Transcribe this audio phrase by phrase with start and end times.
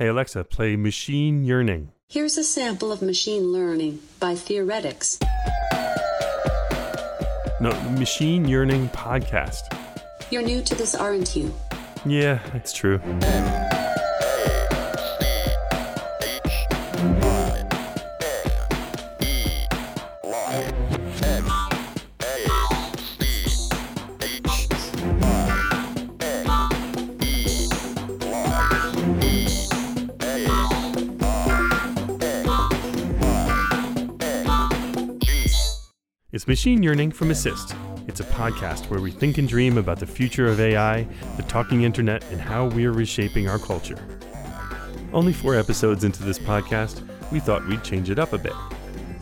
[0.00, 1.90] Hey Alexa, play Machine Yearning.
[2.08, 5.18] Here's a sample of Machine Learning by Theoretics.
[7.60, 9.76] No, Machine Yearning Podcast.
[10.30, 11.54] You're new to this, aren't you?
[12.06, 12.98] Yeah, it's true.
[36.60, 37.74] Machine Yearning from Assist.
[38.06, 41.04] It's a podcast where we think and dream about the future of AI,
[41.38, 43.96] the talking internet, and how we're reshaping our culture.
[45.14, 47.02] Only four episodes into this podcast,
[47.32, 48.52] we thought we'd change it up a bit.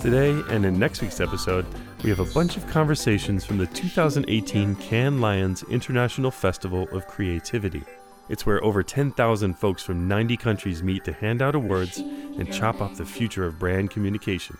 [0.00, 1.64] Today and in next week's episode,
[2.02, 7.84] we have a bunch of conversations from the 2018 Cannes Lions International Festival of Creativity.
[8.28, 12.80] It's where over 10,000 folks from 90 countries meet to hand out awards and chop
[12.80, 14.58] up the future of brand communication.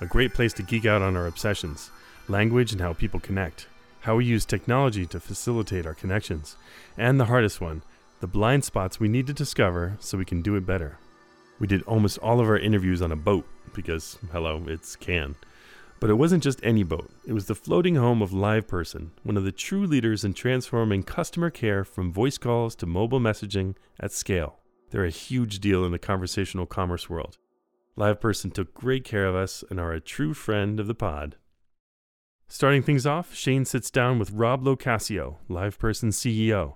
[0.00, 1.90] A great place to geek out on our obsessions,
[2.28, 3.68] language and how people connect,
[4.00, 6.56] how we use technology to facilitate our connections,
[6.98, 7.82] and the hardest one,
[8.20, 10.98] the blind spots we need to discover so we can do it better.
[11.60, 15.36] We did almost all of our interviews on a boat because, hello, it's Cannes.
[16.00, 19.44] But it wasn't just any boat, it was the floating home of LivePerson, one of
[19.44, 24.58] the true leaders in transforming customer care from voice calls to mobile messaging at scale.
[24.90, 27.38] They're a huge deal in the conversational commerce world.
[27.98, 31.36] LivePerson took great care of us and are a true friend of the pod.
[32.48, 36.74] Starting things off, Shane sits down with Rob Locascio, LivePerson CEO.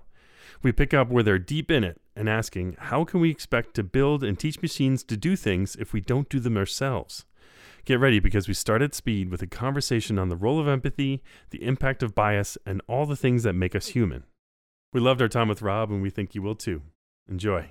[0.63, 3.83] We pick up where they're deep in it and asking, how can we expect to
[3.83, 7.25] build and teach machines to do things if we don't do them ourselves?
[7.85, 11.23] Get ready because we start at speed with a conversation on the role of empathy,
[11.51, 14.23] the impact of bias, and all the things that make us human.
[14.91, 16.81] We loved our time with Rob and we think you will too.
[17.29, 17.69] Enjoy.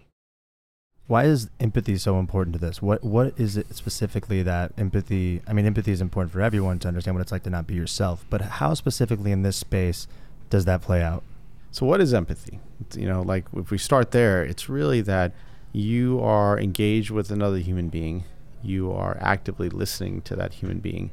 [1.09, 2.83] Why is empathy so important to this?
[2.83, 5.41] What what is it specifically that empathy?
[5.47, 7.75] I mean, empathy is important for everyone to understand what it's like to not be
[7.75, 8.27] yourself.
[8.29, 10.07] But how specifically in this space
[10.51, 11.25] does that play out?
[11.71, 12.61] So, what is empathy?
[12.95, 15.33] You know, like if we start there, it's really that
[15.73, 18.25] you are engaged with another human being.
[18.63, 21.11] You are actively listening to that human being.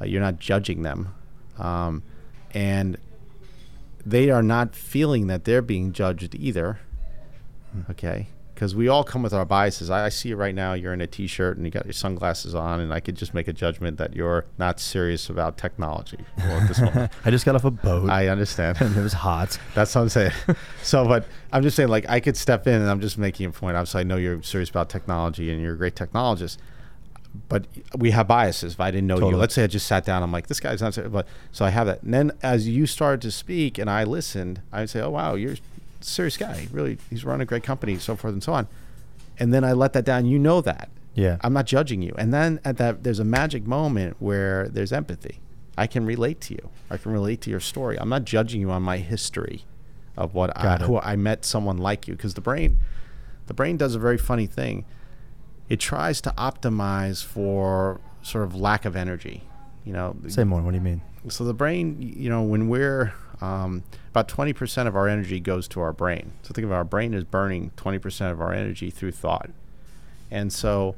[0.00, 1.14] Uh, you're not judging them,
[1.58, 2.02] um,
[2.52, 2.96] and
[4.06, 6.78] they are not feeling that they're being judged either.
[7.72, 7.90] Hmm.
[7.90, 9.90] Okay, because we all come with our biases.
[9.90, 10.74] I, I, see you right now.
[10.74, 13.48] You're in a t-shirt and you got your sunglasses on, and I could just make
[13.48, 16.24] a judgment that you're not serious about technology.
[16.38, 18.08] I just got off a boat.
[18.08, 18.80] I understand.
[18.80, 19.58] And it was hot.
[19.74, 20.32] That's what I'm saying.
[20.82, 23.50] so, but I'm just saying, like, I could step in and I'm just making a
[23.50, 23.76] point.
[23.76, 26.58] Obviously, I know you're serious about technology and you're a great technologist.
[27.48, 27.66] But
[27.96, 28.74] we have biases.
[28.74, 29.32] If I didn't know totally.
[29.32, 30.94] you, let's say I just sat down, I'm like, this guy's not.
[30.94, 31.12] Serious.
[31.12, 32.04] But so I have that.
[32.04, 35.34] And then as you started to speak and I listened, I would say, oh wow,
[35.34, 35.56] you're
[36.04, 36.68] serious guy.
[36.72, 38.68] Really, he's running a great company, so forth and so on.
[39.38, 40.26] And then I let that down.
[40.26, 40.88] You know that.
[41.14, 41.38] Yeah.
[41.42, 42.14] I'm not judging you.
[42.18, 45.40] And then at that, there's a magic moment where there's empathy.
[45.76, 46.70] I can relate to you.
[46.90, 47.98] I can relate to your story.
[47.98, 49.64] I'm not judging you on my history
[50.16, 52.78] of what I, who I met someone like you because the brain,
[53.46, 54.84] the brain does a very funny thing.
[55.68, 59.42] It tries to optimize for sort of lack of energy.
[59.84, 60.16] You know.
[60.28, 60.62] Say more.
[60.62, 61.02] What do you mean?
[61.28, 63.82] So the brain, you know, when we're um,
[64.14, 66.34] about 20% of our energy goes to our brain.
[66.42, 69.50] So think of our brain is burning 20% of our energy through thought.
[70.30, 70.94] And so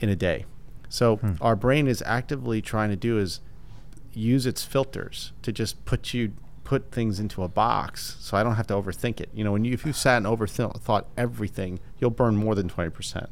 [0.00, 0.46] in a day.
[0.88, 1.34] So hmm.
[1.42, 3.40] our brain is actively trying to do is
[4.14, 6.32] use its filters to just put you
[6.62, 9.28] put things into a box so I don't have to overthink it.
[9.34, 13.28] You know, when you if you sat and overthought everything, you'll burn more than 20%.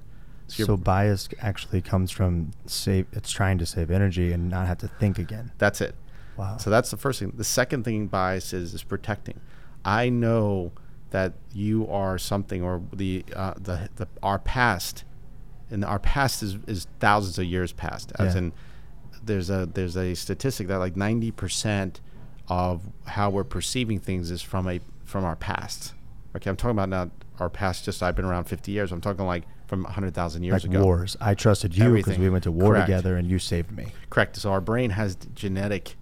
[0.48, 4.76] So, so bias actually comes from save it's trying to save energy and not have
[4.78, 5.53] to think again.
[5.56, 5.94] That's it.
[6.37, 6.56] Wow.
[6.56, 7.32] So that's the first thing.
[7.37, 9.41] The second thing bias is is protecting.
[9.84, 10.72] I know
[11.10, 15.04] that you are something, or the uh, the, the our past,
[15.71, 18.12] and our past is, is thousands of years past.
[18.19, 18.38] As yeah.
[18.38, 18.53] in,
[19.22, 22.00] there's a there's a statistic that like ninety percent
[22.48, 25.94] of how we're perceiving things is from a from our past.
[26.34, 27.84] Okay, I'm talking about now our past.
[27.84, 28.92] Just I've been around 50 years.
[28.92, 30.84] I'm talking like from 100,000 years like ago.
[30.84, 31.16] Wars.
[31.21, 32.86] I trusted you because we went to war Correct.
[32.86, 33.89] together, and you saved me.
[34.10, 34.36] Correct.
[34.36, 35.97] So our brain has genetic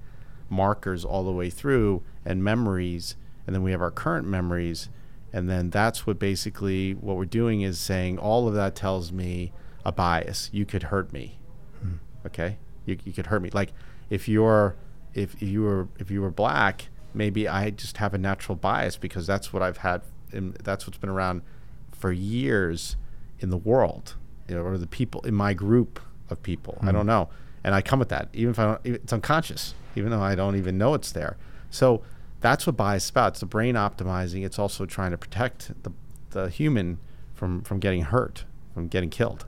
[0.51, 3.17] markers all the way through and memories
[3.47, 4.91] and then we have our current memories
[5.33, 9.53] and then that's what basically what we're doing is saying all of that tells me
[9.85, 10.51] a bias.
[10.53, 11.39] You could hurt me.
[11.81, 11.95] Hmm.
[12.27, 12.59] okay?
[12.85, 13.51] You, you could hurt me.
[13.53, 13.73] Like
[14.11, 14.77] if you're
[15.15, 19.27] if you were if you were black maybe i just have a natural bias because
[19.27, 20.03] that's what i've had
[20.33, 21.43] and that's what's been around
[21.91, 22.97] for years
[23.41, 24.15] in the world
[24.49, 26.77] you know, or the people in my group of people.
[26.81, 26.89] Hmm.
[26.89, 27.29] i don't know
[27.63, 30.57] and i come with that even if i don't it's unconscious even though I don't
[30.57, 31.37] even know it's there.
[31.71, 32.03] So
[32.41, 33.33] that's what bias is about.
[33.33, 34.45] It's the brain optimizing.
[34.45, 35.93] It's also trying to protect the,
[36.31, 36.99] the human
[37.35, 39.47] from from getting hurt, from getting killed.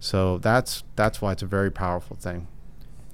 [0.00, 2.48] So that's that's why it's a very powerful thing.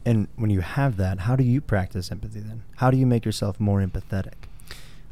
[0.05, 2.65] And when you have that, how do you practice empathy then?
[2.77, 4.49] How do you make yourself more empathetic?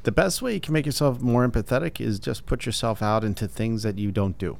[0.02, 3.46] The best way you can make yourself more empathetic is just put yourself out into
[3.46, 4.58] things that you don't do.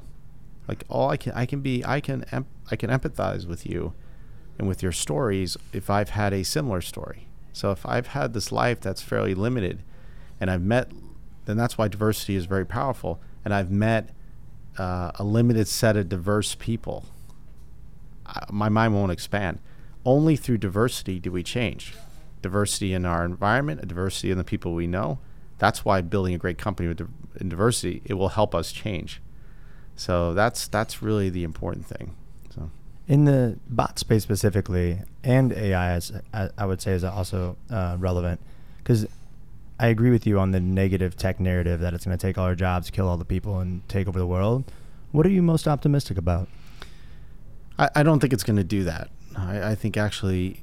[0.68, 2.24] Like all I can I can be I can
[2.70, 3.94] I can empathize with you
[4.60, 7.26] and with your stories if I've had a similar story.
[7.54, 9.82] So if I've had this life that's fairly limited
[10.38, 10.92] and I've met
[11.46, 14.10] then that's why diversity is very powerful and I've met
[14.78, 17.06] uh, a limited set of diverse people.
[18.26, 19.60] I, my mind won't expand.
[20.04, 21.94] Only through diversity do we change.
[22.42, 25.20] Diversity in our environment, a diversity in the people we know.
[25.56, 29.22] That's why building a great company with di- diversity it will help us change.
[29.96, 32.14] So that's that's really the important thing.
[33.10, 36.00] In the bot space specifically, and AI,
[36.32, 38.40] I, I would say, is also uh, relevant
[38.78, 39.04] because
[39.80, 42.44] I agree with you on the negative tech narrative that it's going to take all
[42.44, 44.62] our jobs, kill all the people, and take over the world.
[45.10, 46.48] What are you most optimistic about?
[47.80, 49.10] I, I don't think it's going to do that.
[49.36, 50.62] I, I think actually,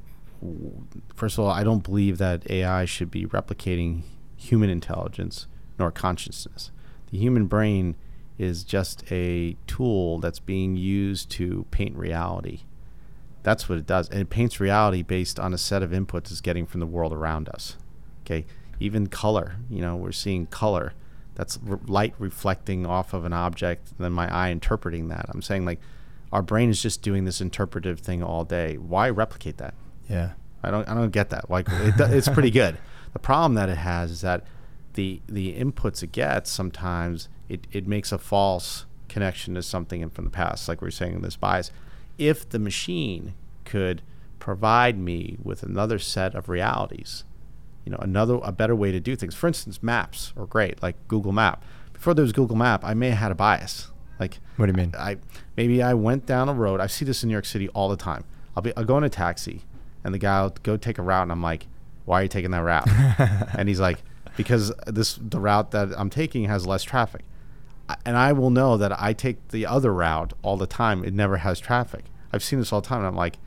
[1.16, 4.04] first of all, I don't believe that AI should be replicating
[4.38, 5.48] human intelligence
[5.78, 6.72] nor consciousness.
[7.12, 7.98] The human brain
[8.38, 12.62] is just a tool that's being used to paint reality.
[13.44, 14.10] That's what it does.
[14.10, 17.14] And it paints reality based on a set of inputs it's getting from the world
[17.14, 17.78] around us.
[18.26, 18.46] Okay.
[18.80, 20.94] Even color, you know, we're seeing color.
[21.36, 25.28] That's r- light reflecting off of an object, and then my eye interpreting that.
[25.30, 25.80] I'm saying, like,
[26.32, 28.78] our brain is just doing this interpretive thing all day.
[28.78, 29.74] Why replicate that?
[30.10, 30.34] Yeah.
[30.64, 31.50] I don't I don't get that.
[31.50, 32.78] Like it, it's pretty good.
[33.14, 34.44] The problem that it has is that
[34.98, 40.26] the the inputs it gets sometimes it, it makes a false connection to something from
[40.26, 41.72] the past, like we were saying in this bias.
[42.18, 44.02] If the machine could
[44.40, 47.24] provide me with another set of realities,
[47.86, 49.36] you know, another a better way to do things.
[49.36, 51.64] For instance, maps are great, like Google Map.
[51.94, 53.92] Before there was Google Map, I may have had a bias.
[54.20, 54.96] Like What do you mean?
[54.98, 55.18] I
[55.56, 56.82] maybe I went down a road.
[56.82, 58.24] I see this in New York City all the time.
[58.56, 59.62] I'll be I'll go in a taxi,
[60.04, 61.68] and the guy will go take a route, and I'm like,
[62.06, 62.90] "Why are you taking that route?"
[63.58, 64.00] and he's like,
[64.38, 67.24] "Because this the route that I'm taking has less traffic."
[68.06, 71.04] And I will know that I take the other route all the time.
[71.04, 72.06] It never has traffic.
[72.34, 73.00] I've seen this all the time.
[73.00, 73.38] And I'm like,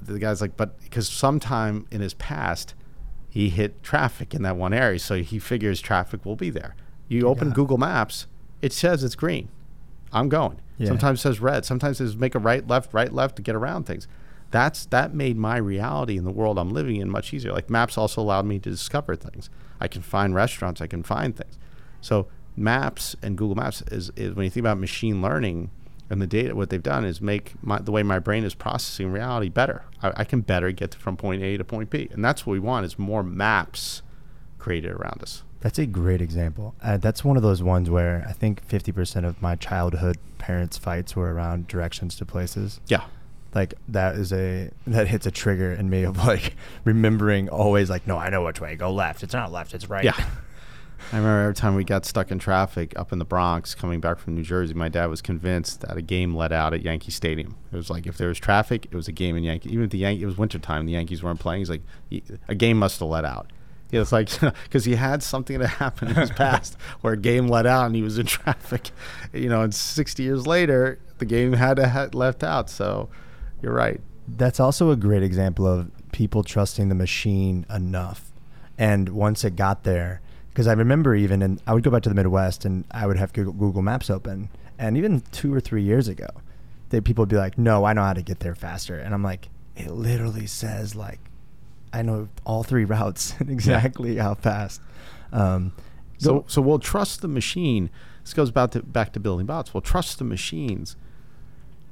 [0.00, 2.74] the guy's like, but because sometime in his past,
[3.28, 6.74] he hit traffic in that one area, so he figures traffic will be there.
[7.08, 7.54] You open Yeah.
[7.54, 8.26] Google Maps,
[8.60, 9.48] it says it's green.
[10.12, 10.60] I'm going.
[10.76, 10.88] Yeah.
[10.88, 11.64] Sometimes it says red.
[11.64, 14.06] Sometimes it says make a right, left, right, left to get around things.
[14.50, 17.52] That's that made my reality in the world I'm living in much easier.
[17.52, 19.50] Like maps also allowed me to discover things.
[19.80, 20.80] I can find restaurants.
[20.80, 21.58] I can find things.
[22.00, 25.70] So maps and Google Maps is, is when you think about machine learning
[26.10, 29.12] and the data, what they've done is make my, the way my brain is processing
[29.12, 29.84] reality better.
[30.02, 32.58] I, I can better get from point A to point B, and that's what we
[32.58, 34.02] want is more maps
[34.58, 35.44] created around us.
[35.60, 36.74] That's a great example.
[36.82, 41.16] Uh, that's one of those ones where I think 50% of my childhood parents' fights
[41.16, 42.80] were around directions to places.
[42.86, 43.04] Yeah.
[43.54, 46.54] Like that is a that hits a trigger in me of like
[46.84, 50.04] remembering always like no I know which way go left it's not left it's right
[50.04, 50.14] Yeah.
[51.12, 54.18] I remember every time we got stuck in traffic up in the Bronx coming back
[54.18, 57.56] from New Jersey, my dad was convinced that a game let out at Yankee Stadium.
[57.72, 59.72] It was like if there was traffic, it was a game in Yankee.
[59.72, 61.60] Even if the Yankee, it was wintertime, the Yankees weren't playing.
[61.60, 61.82] He's like,
[62.48, 63.50] a game must have let out.
[63.90, 64.28] Yeah, it's like
[64.64, 67.94] because he had something that happened in his past where a game let out and
[67.94, 68.90] he was in traffic.
[69.32, 72.68] You know, and 60 years later, the game had to have left out.
[72.68, 73.08] So
[73.62, 74.00] you're right.
[74.26, 78.30] That's also a great example of people trusting the machine enough.
[78.76, 82.08] And once it got there, because I remember even, and I would go back to
[82.08, 84.50] the Midwest and I would have Google, Google Maps open.
[84.78, 86.28] And even two or three years ago,
[86.90, 88.98] they, people would be like, no, I know how to get there faster.
[88.98, 91.20] And I'm like, it literally says, like,
[91.92, 94.80] I know all three routes and exactly how fast.
[95.32, 95.72] Um,
[96.18, 97.90] So, so we'll trust the machine.
[98.24, 99.72] This goes back to back to building bots.
[99.72, 100.96] We'll trust the machines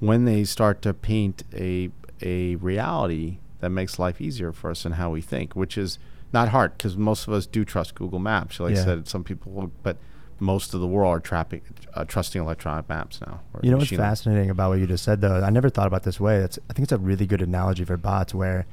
[0.00, 1.90] when they start to paint a
[2.22, 5.98] a reality that makes life easier for us and how we think, which is
[6.32, 8.58] not hard because most of us do trust Google Maps.
[8.60, 8.82] Like Yeah.
[8.82, 9.96] I said, some people, but
[10.38, 11.62] most of the world are trapping,
[11.94, 13.40] uh, trusting electronic maps now.
[13.62, 15.42] You know what's fascinating about what you just said, though?
[15.42, 16.36] I never thought about this way.
[16.38, 18.66] It's, I think it's a really good analogy for bots where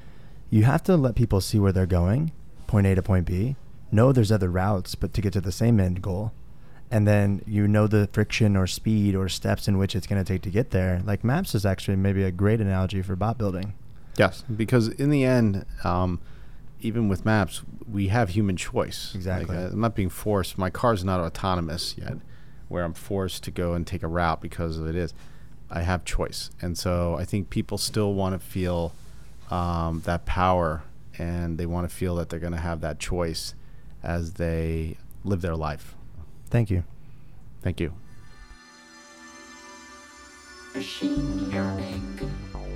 [0.50, 2.32] you have to let people see where they're going,
[2.68, 3.56] point A to point B,
[3.92, 6.34] know there's other routes, but to get to the same end goal.
[6.94, 10.34] And then you know the friction or speed or steps in which it's going to
[10.34, 11.02] take to get there.
[11.04, 13.74] Like maps is actually maybe a great analogy for bot building.
[14.16, 16.22] Yes, because in the end, um,
[16.82, 19.12] even with maps, we have human choice.
[19.16, 19.56] Exactly.
[19.56, 20.56] Like, uh, I'm not being forced.
[20.60, 22.18] My car's not autonomous yet,
[22.68, 25.16] where I'm forced to go and take a route because of it is.
[25.72, 28.94] I have choice, and so I think people still want to feel
[29.50, 30.84] um, that power,
[31.18, 33.56] and they want to feel that they're going to have that choice
[34.04, 35.96] as they live their life.
[36.54, 36.84] Thank you.
[37.64, 37.92] Thank you.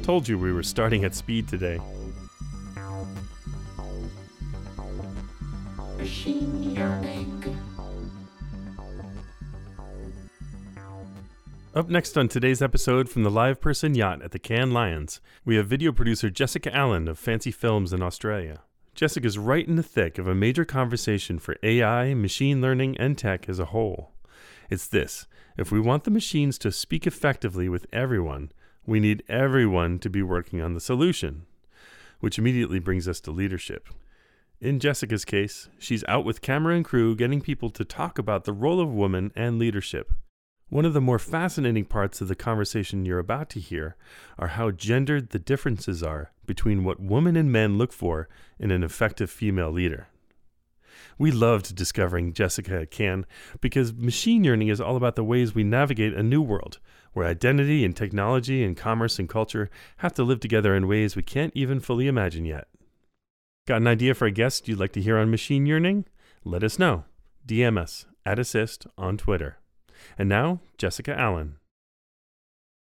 [0.01, 1.79] Told you we were starting at speed today.
[11.75, 15.67] Up next on today's episode from the LivePerson yacht at the Cannes Lions, we have
[15.67, 18.63] video producer Jessica Allen of Fancy Films in Australia.
[18.97, 23.47] Jessica's right in the thick of a major conversation for AI, machine learning, and tech
[23.47, 24.11] as a whole.
[24.71, 28.51] It's this if we want the machines to speak effectively with everyone,
[28.87, 31.45] we need everyone to be working on the solution,
[32.21, 33.87] which immediately brings us to leadership.
[34.59, 38.53] In Jessica's case, she's out with camera and crew getting people to talk about the
[38.53, 40.11] role of woman and leadership.
[40.69, 43.95] One of the more fascinating parts of the conversation you're about to hear
[44.37, 48.27] are how gendered the differences are between what women and men look for
[48.59, 50.07] in an effective female leader.
[51.17, 53.25] We loved discovering Jessica Cannes
[53.61, 56.79] because machine learning is all about the ways we navigate a new world
[57.13, 61.23] where identity and technology and commerce and culture have to live together in ways we
[61.23, 62.67] can't even fully imagine yet.
[63.65, 66.05] Got an idea for a guest you'd like to hear on Machine Yearning?
[66.43, 67.05] Let us know.
[67.45, 69.57] DM us at Assist on Twitter.
[70.17, 71.57] And now, Jessica Allen.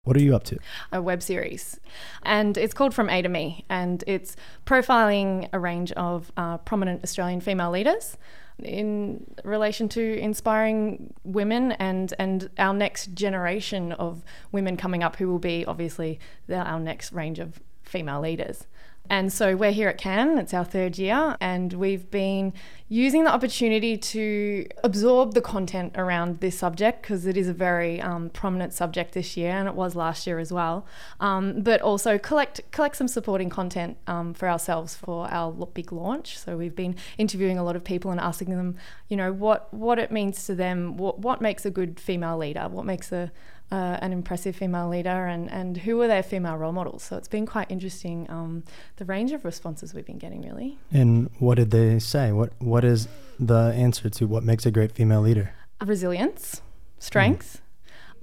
[0.03, 0.57] What are you up to?
[0.91, 1.79] a web series.
[2.23, 3.65] And it's called From A to Me.
[3.69, 8.17] And it's profiling a range of uh, prominent Australian female leaders
[8.63, 15.27] in relation to inspiring women and, and our next generation of women coming up who
[15.27, 18.67] will be obviously the, our next range of female leaders.
[19.09, 22.53] And so we're here at Cannes, it's our third year, and we've been
[22.87, 27.99] using the opportunity to absorb the content around this subject because it is a very
[28.01, 30.85] um, prominent subject this year, and it was last year as well.
[31.19, 36.37] Um, but also collect collect some supporting content um, for ourselves for our big launch.
[36.37, 38.75] So we've been interviewing a lot of people and asking them,
[39.07, 42.67] you know, what what it means to them, what what makes a good female leader,
[42.69, 43.31] what makes a
[43.71, 47.03] uh, an impressive female leader and, and who are their female role models.
[47.03, 48.63] So it's been quite interesting um,
[48.97, 50.77] the range of responses we've been getting, really.
[50.91, 52.31] And what did they say?
[52.31, 53.07] What What is
[53.39, 55.53] the answer to what makes a great female leader?
[55.85, 56.61] Resilience,
[56.97, 57.61] strength.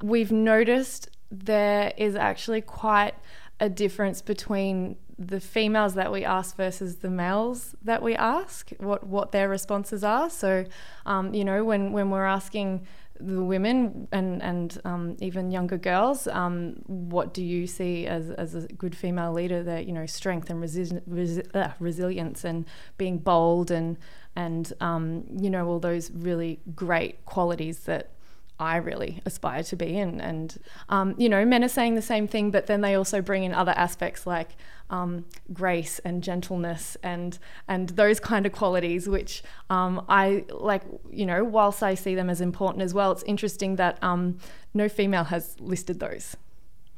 [0.00, 0.09] Mm.
[0.09, 3.15] We've noticed there is actually quite
[3.59, 9.07] a difference between the females that we ask versus the males that we ask, what,
[9.07, 10.29] what their responses are.
[10.29, 10.67] So,
[11.07, 12.87] um, you know, when, when we're asking
[13.20, 18.54] the women and and um, even younger girls, um, what do you see as, as
[18.54, 19.62] a good female leader?
[19.62, 22.66] That you know, strength and resi- resi- uh, resilience and
[22.99, 23.96] being bold and
[24.35, 28.11] and um, you know all those really great qualities that
[28.58, 29.99] I really aspire to be.
[29.99, 30.58] And, and
[30.88, 33.52] um, you know, men are saying the same thing, but then they also bring in
[33.52, 34.56] other aspects like
[34.90, 37.38] um, grace and gentleness and
[37.69, 40.83] and those kind of qualities, which um, I like.
[41.11, 44.38] You know, whilst I see them as important as well, it's interesting that um,
[44.75, 46.37] no female has listed those.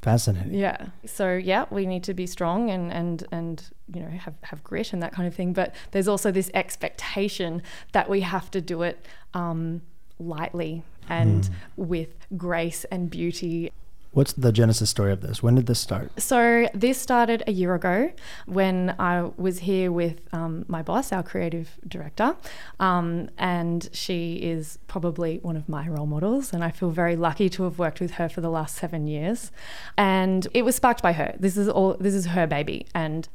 [0.02, 0.54] Fascinating.
[0.54, 0.86] Yeah.
[1.06, 4.92] So yeah, we need to be strong and and and you know have have grit
[4.92, 5.52] and that kind of thing.
[5.52, 9.04] But there's also this expectation that we have to do it
[9.34, 9.82] um,
[10.20, 11.50] lightly and mm.
[11.76, 13.72] with grace and beauty.
[14.12, 15.42] What's the genesis story of this?
[15.42, 16.18] When did this start?
[16.20, 18.10] So, this started a year ago
[18.46, 22.34] when I was here with um, my boss, our creative director,
[22.80, 26.52] um, and she is probably one of my role models.
[26.54, 29.52] And I feel very lucky to have worked with her for the last seven years.
[29.96, 31.34] And it was sparked by her.
[31.38, 31.94] This is all.
[32.00, 33.28] This is her baby, and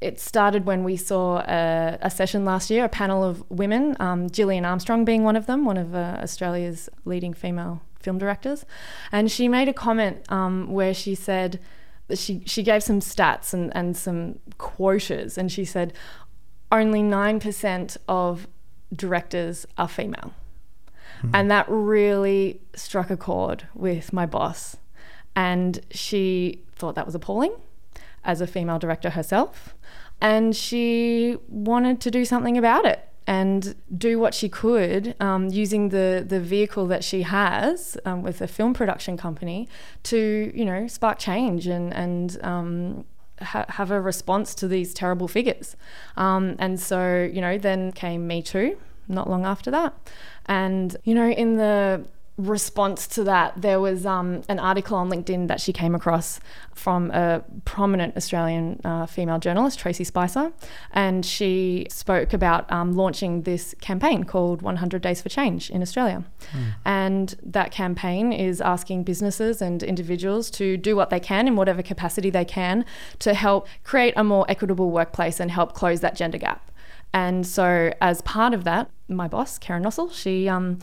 [0.00, 4.30] it started when we saw a, a, session last year, a panel of women, um,
[4.30, 8.64] Gillian Armstrong being one of them, one of uh, Australia's leading female film directors.
[9.12, 11.60] And she made a comment um, where she said,
[12.14, 15.92] she, she gave some stats and, and some quotas, and she said,
[16.72, 18.48] only 9% of
[18.92, 20.32] directors are female.
[21.18, 21.30] Mm-hmm.
[21.34, 24.76] And that really struck a chord with my boss.
[25.36, 27.54] And she thought that was appalling
[28.24, 29.74] as a female director herself.
[30.20, 35.90] And she wanted to do something about it and do what she could um, using
[35.90, 39.68] the, the vehicle that she has um, with a film production company
[40.02, 43.04] to, you know, spark change and, and um,
[43.40, 45.76] ha- have a response to these terrible figures.
[46.16, 49.94] Um, and so, you know, then came Me Too not long after that.
[50.46, 52.04] And, you know, in the
[52.46, 56.40] response to that, there was um, an article on LinkedIn that she came across
[56.74, 60.52] from a prominent Australian uh, female journalist, Tracey Spicer,
[60.92, 66.24] and she spoke about um, launching this campaign called 100 Days for Change in Australia.
[66.52, 66.64] Mm.
[66.84, 71.82] And that campaign is asking businesses and individuals to do what they can in whatever
[71.82, 72.84] capacity they can
[73.18, 76.70] to help create a more equitable workplace and help close that gender gap.
[77.12, 80.78] And so, as part of that, my boss, Karen Nossel, she um,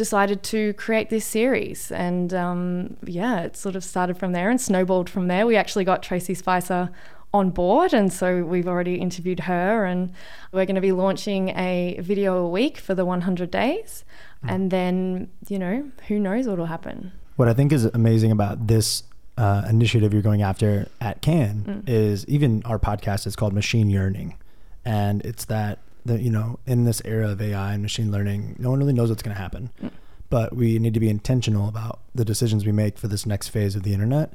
[0.00, 1.92] decided to create this series.
[1.92, 5.46] And um, yeah, it sort of started from there and snowballed from there.
[5.46, 6.88] We actually got Tracey Spicer
[7.34, 10.10] on board, and so we've already interviewed her, and
[10.52, 14.04] we're going to be launching a video a week for the 100 days.
[14.42, 17.12] And then, you know, who knows what will happen.
[17.36, 19.02] What I think is amazing about this
[19.36, 24.34] uh, initiative you're going after at Cannes is even our podcast is called Machine Yearning,
[24.82, 28.70] and it's that that you know in this era of AI and machine learning, no
[28.70, 29.70] one really knows what's going to happen,
[30.30, 33.76] but we need to be intentional about the decisions we make for this next phase
[33.76, 34.32] of the internet.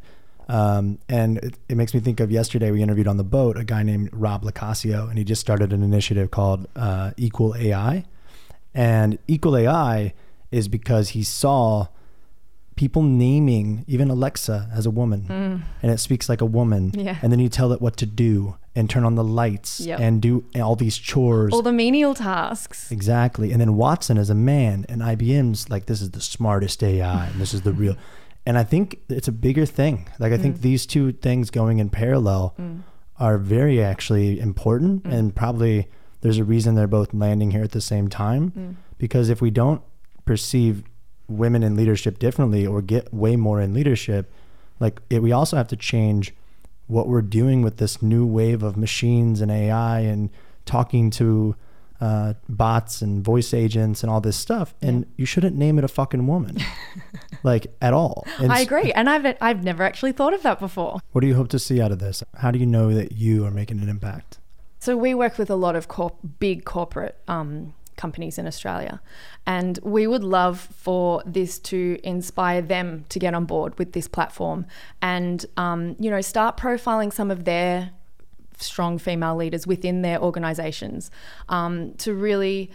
[0.48, 3.64] Um, and it, it makes me think of yesterday we interviewed on the boat a
[3.64, 8.06] guy named Rob LoCascio, and he just started an initiative called uh, Equal AI.
[8.74, 10.14] And Equal AI
[10.52, 11.88] is because he saw
[12.76, 15.62] people naming even Alexa as a woman, mm.
[15.82, 16.92] and it speaks like a woman.
[16.94, 17.18] Yeah.
[17.22, 20.00] And then you tell it what to do and turn on the lights Yep.
[20.00, 21.54] and do all these chores.
[21.54, 22.92] All the menial tasks.
[22.92, 23.52] Exactly.
[23.52, 27.40] And then Watson is a man, and IBM's like, this is the smartest AI, and
[27.40, 27.96] this is the real.
[28.48, 30.08] And I think it's a bigger thing.
[30.20, 30.62] Like, I think mm.
[30.62, 32.84] these two things going in parallel mm.
[33.18, 35.88] are very actually important, and probably
[36.22, 38.78] there's a reason they're both landing here at the same time.
[39.00, 39.82] Because if we don't
[40.26, 40.84] perceive
[41.28, 44.32] women in leadership differently or get way more in leadership,
[44.80, 46.34] like, it, we also have to change
[46.88, 50.30] what we're doing with this new wave of machines and AI and
[50.66, 51.56] talking to
[52.02, 54.76] uh, bots and voice agents and all this stuff.
[54.82, 56.58] And you shouldn't name it a fucking woman,
[57.44, 58.28] like at all.
[58.40, 58.92] I agree.
[58.92, 61.00] And I've, I've never actually thought of that before.
[61.12, 62.24] What do you hope to see out of this?
[62.38, 64.40] How do you know that you are making an impact?
[64.80, 69.02] So we work with a lot of corp- big corporate um, companies in Australia,
[69.46, 74.08] and we would love for this to inspire them to get on board with this
[74.08, 74.66] platform,
[75.02, 77.92] and um, you know start profiling some of their
[78.58, 81.12] strong female leaders within their organisations
[81.50, 82.72] um, to really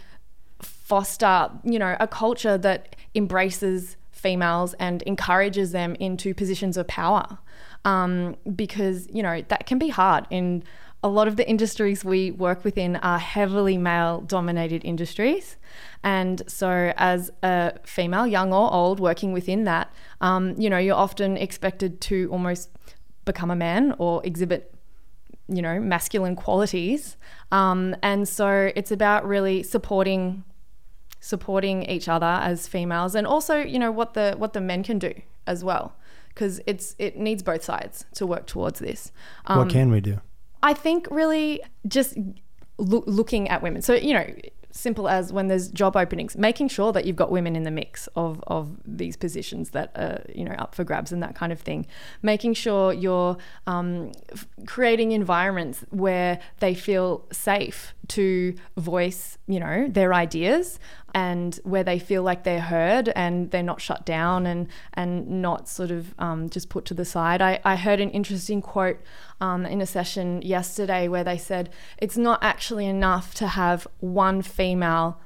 [0.61, 7.39] foster, you know, a culture that embraces females and encourages them into positions of power.
[7.83, 10.63] Um, because, you know, that can be hard in
[11.03, 15.57] a lot of the industries we work within are heavily male dominated industries.
[16.03, 20.95] And so, as a female, young or old, working within that, um, you know, you're
[20.95, 22.69] often expected to almost
[23.25, 24.73] become a man or exhibit
[25.47, 27.17] you know masculine qualities
[27.51, 30.43] um, and so it's about really supporting
[31.19, 34.97] supporting each other as females and also you know what the what the men can
[34.97, 35.13] do
[35.45, 35.95] as well
[36.29, 39.11] because it's it needs both sides to work towards this
[39.45, 40.21] um, what can we do?
[40.63, 42.17] I think really just
[42.77, 43.81] loo- looking at women.
[43.81, 44.25] So, you know,
[44.73, 48.07] simple as when there's job openings, making sure that you've got women in the mix
[48.15, 51.59] of, of these positions that are, you know, up for grabs and that kind of
[51.59, 51.85] thing.
[52.21, 54.11] Making sure you're um,
[54.65, 60.79] creating environments where they feel safe to voice, you know, their ideas
[61.13, 65.67] and where they feel like they're heard and they're not shut down and and not
[65.67, 67.41] sort of um, just put to the side.
[67.41, 68.99] I, I heard an interesting quote
[69.39, 74.41] um, in a session yesterday where they said it's not actually enough to have one
[74.41, 75.19] female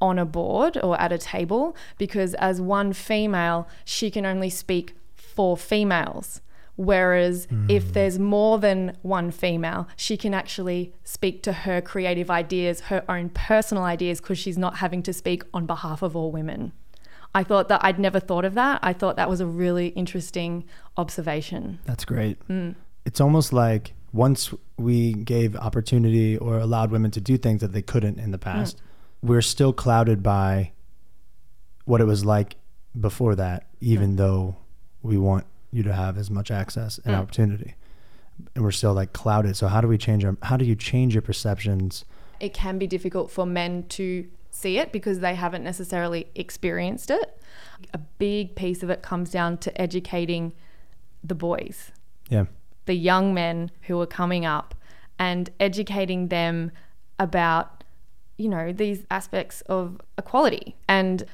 [0.00, 4.94] on a board or at a table because as one female she can only speak
[5.14, 6.40] for females.
[6.76, 7.66] Whereas hmm.
[7.68, 13.04] if there's more than one female, she can actually speak to her creative ideas, her
[13.08, 16.72] own personal ideas, because she's not having to speak on behalf of all women.
[17.34, 18.80] I thought that I'd never thought of that.
[18.82, 20.64] I thought that was a really interesting
[20.96, 21.80] observation.
[21.84, 22.38] That's great.
[22.46, 22.72] Hmm.
[23.04, 27.82] It's almost like once we gave opportunity or allowed women to do things that they
[27.82, 28.42] couldn't in the hmm.
[28.44, 28.80] past,
[29.22, 30.72] we're still clouded by
[31.84, 32.56] what it was like
[32.98, 34.56] before that, even though
[35.02, 37.20] we want you to have as much access and hmm.
[37.20, 37.74] opportunity.
[38.54, 39.56] And we're still like clouded.
[39.56, 42.04] So how do we change our how do you change your perceptions?
[42.40, 47.40] It can be difficult for men to see it because they haven't necessarily experienced it.
[47.92, 50.52] A big piece of it comes down to educating
[51.22, 51.90] the boys.
[52.28, 52.46] Yeah.
[52.86, 54.74] the young men who are coming up
[55.18, 56.70] and educating them
[57.18, 57.84] about
[58.36, 61.24] you know these aspects of equality and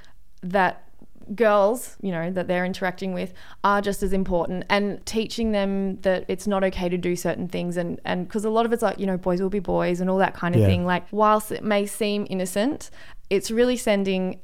[0.42, 0.89] that
[1.34, 6.24] girls you know that they're interacting with are just as important and teaching them that
[6.26, 8.98] it's not okay to do certain things and and because a lot of it's like
[8.98, 10.66] you know boys will be boys and all that kind of Yeah.
[10.66, 12.90] thing like whilst it may seem innocent
[13.30, 14.40] it's really sending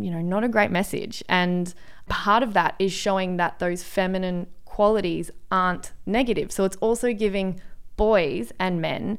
[0.00, 1.24] you know, not a great message.
[1.28, 1.74] And
[2.08, 6.52] part of that is showing that those feminine qualities aren't negative.
[6.52, 7.60] So it's also giving
[7.96, 9.18] boys and men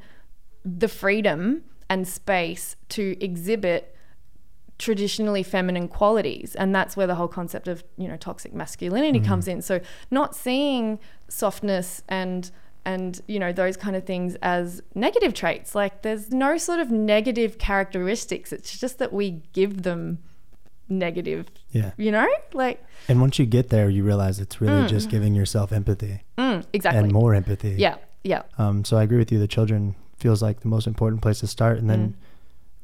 [0.63, 3.93] the freedom and space to exhibit
[4.80, 9.48] traditionally feminine qualities and that's where the whole concept of you know toxic masculinity comes
[9.48, 12.50] in so not seeing softness and
[12.86, 16.89] and you know those kind of things as negative traits like there's no sort of
[16.89, 20.18] negative characteristics it's just that we give them
[20.92, 21.46] negative.
[21.72, 21.92] Yeah.
[21.98, 24.89] You know, like And once you get there, you realize it's really Mm.
[24.89, 27.04] just giving yourself empathy mm, exactly.
[27.04, 27.76] and more empathy.
[27.78, 29.38] Yeah, yeah, Um, so I agree with you.
[29.38, 32.13] The children feels like the most important place to start, and then Mm.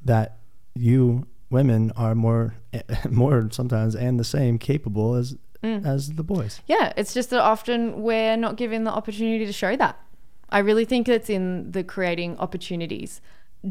[0.06, 0.38] that
[0.76, 2.54] you women are more,
[3.10, 5.84] more sometimes and the same capable as Mm.
[5.96, 6.62] as the boys.
[6.68, 6.94] yeah.
[7.00, 9.96] It's just that often we're not given the opportunity to show that.
[10.58, 13.20] I really think it's in the creating opportunities,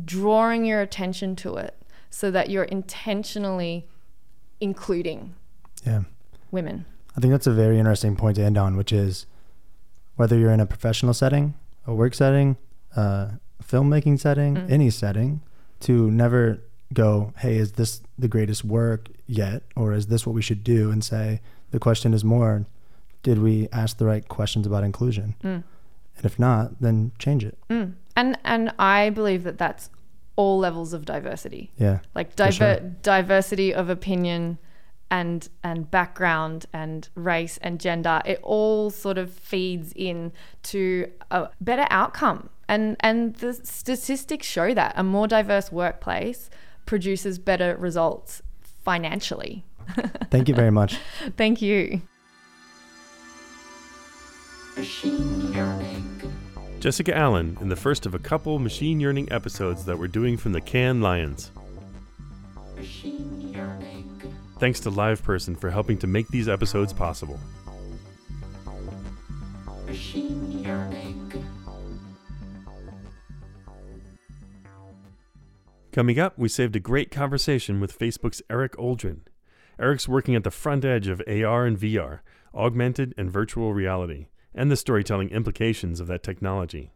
[0.04, 1.72] drawing your attention to it,
[2.10, 3.86] so that you're intentionally
[4.60, 5.34] including
[5.86, 6.02] Yeah.
[6.50, 6.84] women.
[7.16, 9.26] I think that's a very interesting point to end on, which is
[10.16, 11.54] whether you're in a professional setting,
[11.86, 12.56] a work setting,
[12.96, 14.70] a filmmaking setting, Mm.
[14.70, 15.40] any setting,
[15.80, 16.58] to never
[16.92, 19.62] go, hey, is this the greatest work yet?
[19.76, 20.90] Or is this what we should do?
[20.90, 22.66] And say, the question is more,
[23.22, 25.34] did we ask the right questions about inclusion?
[25.42, 25.64] Mm.
[26.16, 27.58] And if not, then change it.
[27.68, 27.94] Mm.
[28.16, 29.90] And and I believe that that's
[30.36, 31.70] all levels of diversity.
[31.78, 32.00] Yeah.
[32.14, 32.80] like diver- sure.
[33.02, 34.58] diversity of opinion
[35.10, 41.48] and and background and race and gender it all sort of feeds in to a
[41.60, 46.48] better outcome and and the statistics show that a more diverse workplace
[46.86, 48.42] produces better results
[48.84, 49.64] financially
[50.30, 50.98] Thank you very much.
[51.36, 52.00] thank you
[56.80, 60.52] Jessica Allen in the first of a couple machine yearning episodes that we're doing from
[60.52, 61.50] the Cannes Lions.
[64.58, 67.38] Thanks to LivePerson for helping to make these episodes possible.
[75.94, 79.20] Coming up, we saved a great conversation with Facebook's Eric Oldrin.
[79.78, 82.18] Eric's working at the front edge of AR and VR,
[82.52, 86.90] augmented and virtual reality, and the storytelling implications of that technology.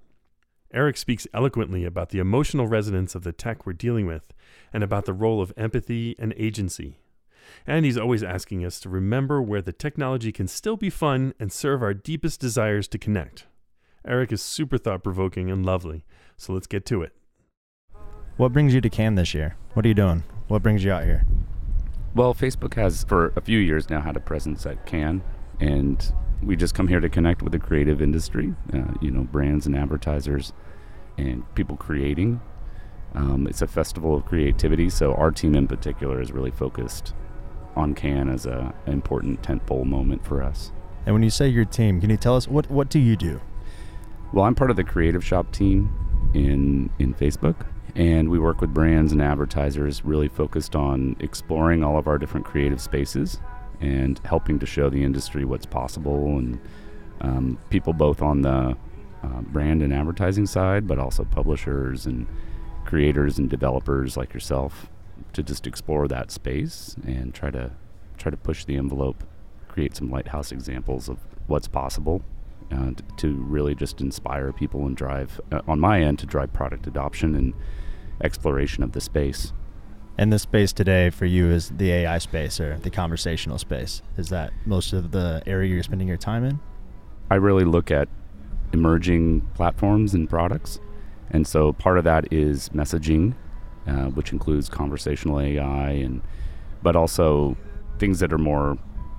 [0.74, 4.34] Eric speaks eloquently about the emotional resonance of the tech we're dealing with
[4.72, 6.98] and about the role of empathy and agency.
[7.68, 11.52] And he's always asking us to remember where the technology can still be fun and
[11.52, 13.46] serve our deepest desires to connect.
[14.04, 16.04] Eric is super thought provoking and lovely,
[16.36, 17.12] so let's get to it.
[18.38, 19.56] What brings you to Cannes this year?
[19.74, 20.22] What are you doing?
[20.46, 21.26] What brings you out here?
[22.14, 25.22] Well, Facebook has for a few years now had a presence at Cannes,
[25.58, 29.66] and we just come here to connect with the creative industry, uh, you know, brands
[29.66, 30.52] and advertisers,
[31.16, 32.40] and people creating.
[33.16, 37.14] Um, it's a festival of creativity, so our team in particular is really focused
[37.74, 40.70] on Cannes as a, an important tentpole moment for us.
[41.06, 43.40] And when you say your team, can you tell us what what do you do?
[44.32, 45.92] Well, I'm part of the creative shop team
[46.34, 47.66] in in Facebook,
[47.98, 52.46] and we work with brands and advertisers, really focused on exploring all of our different
[52.46, 53.40] creative spaces
[53.80, 56.60] and helping to show the industry what's possible and
[57.20, 58.76] um, people both on the
[59.24, 62.28] uh, brand and advertising side, but also publishers and
[62.84, 64.88] creators and developers like yourself
[65.32, 67.72] to just explore that space and try to
[68.16, 69.24] try to push the envelope,
[69.66, 72.22] create some lighthouse examples of what's possible
[72.70, 76.86] uh, to really just inspire people and drive, uh, on my end, to drive product
[76.86, 77.54] adoption and
[78.22, 79.52] exploration of the space.
[80.16, 84.02] And the space today for you is the AI space or the conversational space.
[84.16, 86.58] Is that most of the area you're spending your time in?
[87.30, 88.08] I really look at
[88.72, 90.80] emerging platforms and products.
[91.30, 93.34] And so part of that is messaging,
[93.86, 96.22] uh, which includes conversational AI, and
[96.82, 97.56] but also
[97.98, 98.78] things that are more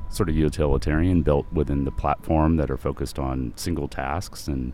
[0.09, 4.73] sort of utilitarian, built within the platform that are focused on single tasks, and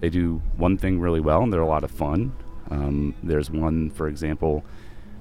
[0.00, 2.34] they do one thing really well, and they're a lot of fun.
[2.70, 4.64] Um, there's one, for example,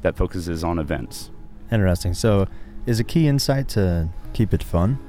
[0.02, 1.32] that focuses on events.
[1.72, 2.14] Interesting.
[2.14, 2.48] So,
[2.86, 5.00] is a key insight to keep it fun?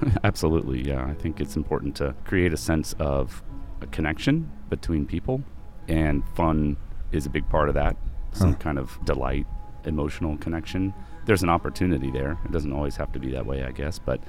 [0.24, 1.04] Absolutely, yeah.
[1.04, 3.42] I think it's important to create a sense of
[3.80, 5.42] a connection between people,
[5.88, 6.76] and fun
[7.12, 7.96] is a big part of that.
[8.32, 8.58] Some Huh.
[8.58, 9.46] kind of delight,
[9.84, 10.94] emotional connection.
[11.26, 12.38] There's an opportunity there.
[12.44, 14.20] It doesn't always have to be that way, I guess, but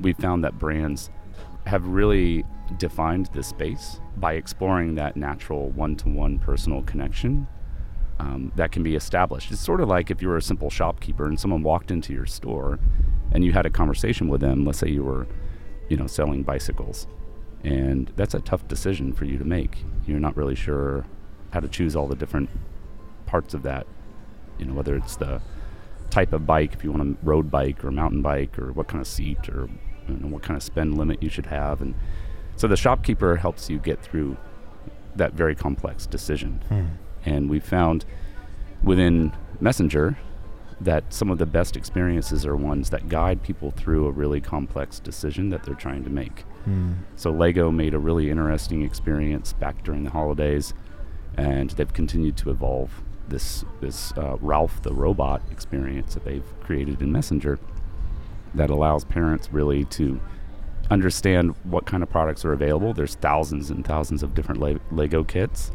[0.00, 1.08] we found that brands
[1.66, 2.44] have really
[2.78, 7.46] defined this space by exploring that natural one to one personal connection
[8.18, 9.50] um, that can be established.
[9.50, 12.26] It's sort of like if you were a simple shopkeeper and someone walked into your
[12.26, 12.78] store
[13.32, 14.64] and you had a conversation with them.
[14.64, 15.26] Let's say you were,
[15.88, 17.06] you know, selling bicycles,
[17.64, 19.78] and that's a tough decision for you to make.
[20.06, 21.04] You're not really sure
[21.52, 22.50] how to choose all the different
[23.26, 23.86] parts of that.
[24.58, 25.40] You know, whether it's the
[26.10, 29.00] type of bike, if you want a road bike or mountain bike, or what kind
[29.00, 29.68] of seat, or
[30.08, 31.94] know, what kind of spend limit you should have, and
[32.56, 34.36] so the shopkeeper helps you get through
[35.16, 36.62] that very complex decision.
[36.68, 36.86] Hmm.
[37.24, 38.04] And we found
[38.82, 40.18] within Messenger
[40.80, 44.98] that some of the best experiences are ones that guide people through a really complex
[44.98, 46.40] decision that they're trying to make.
[46.64, 46.94] Hmm.
[47.16, 50.74] So Lego made a really interesting experience back during the holidays,
[51.36, 57.00] and they've continued to evolve this this uh, Ralph the robot experience that they've created
[57.00, 57.58] in Messenger
[58.54, 60.20] that allows parents really to
[60.90, 62.92] understand what kind of products are available.
[62.92, 65.70] There's thousands and thousands of different Le- Lego kits.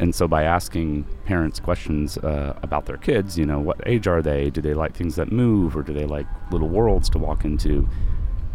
[0.00, 4.20] And so by asking parents questions uh, about their kids, you know, what age are
[4.22, 4.50] they?
[4.50, 7.88] Do they like things that move or do they like little worlds to walk into?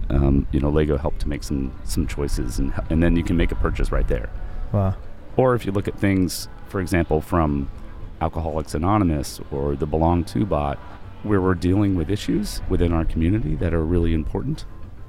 [0.09, 3.37] Um, you know, Lego help to make some some choices and and then you can
[3.37, 4.29] make a purchase right there.
[4.73, 4.95] Wow.
[5.37, 7.69] Or if you look at things, for example, from
[8.19, 10.77] Alcoholics Anonymous or the Belong To bot,
[11.23, 14.65] where we're dealing with issues within our community that are really important.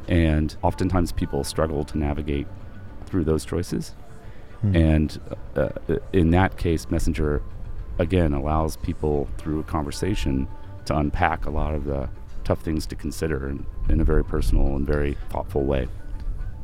[0.08, 2.46] And oftentimes people struggle to navigate
[3.06, 3.94] through those choices.
[4.60, 4.76] Hmm.
[4.76, 5.20] And
[5.56, 7.42] uh, uh, in that case, Messenger,
[7.98, 10.48] again, allows people through a conversation
[10.86, 12.08] to unpack a lot of the
[12.44, 15.88] tough things to consider in, in a very personal and very thoughtful way.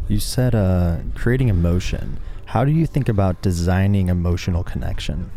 [0.08, 2.18] You said uh, creating emotion.
[2.46, 5.30] How do you think about designing emotional connection?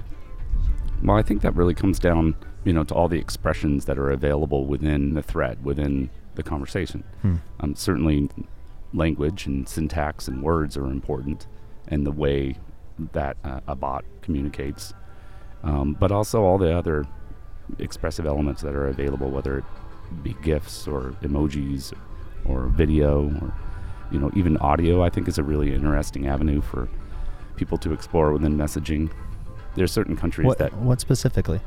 [1.03, 4.11] Well, I think that really comes down, you know, to all the expressions that are
[4.11, 7.03] available within the thread, within the conversation.
[7.21, 7.35] Hmm.
[7.59, 8.29] Um, certainly,
[8.93, 11.47] language and syntax and words are important,
[11.87, 12.57] and the way
[13.13, 14.93] that uh, a bot communicates,
[15.63, 17.05] um, but also all the other
[17.77, 19.65] expressive elements that are available, whether it
[20.23, 21.93] be GIFs or emojis
[22.45, 23.53] or video or
[24.11, 25.03] you know even audio.
[25.03, 26.89] I think is a really interesting avenue for
[27.55, 29.11] people to explore within messaging.
[29.75, 31.61] There's certain countries What, that what specifically?